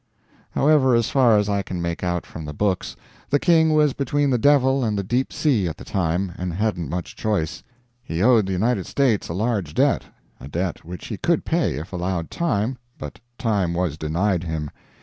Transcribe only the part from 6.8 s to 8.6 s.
much choice. He owed the